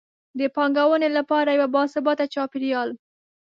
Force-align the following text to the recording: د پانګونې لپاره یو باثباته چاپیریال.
د 0.39 0.41
پانګونې 0.55 1.09
لپاره 1.17 1.49
یو 1.59 1.67
باثباته 1.75 2.25
چاپیریال. 2.33 2.89